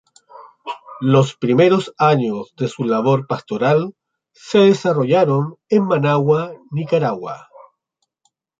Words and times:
Los 1.01 1.35
primeros 1.35 1.93
años 1.99 2.55
de 2.57 2.67
su 2.67 2.85
labor 2.85 3.27
pastoral 3.27 3.93
se 4.33 4.57
desarrollaron 4.57 5.57
en 5.69 5.83
Managua, 5.85 6.55
Nicaragua. 6.71 7.47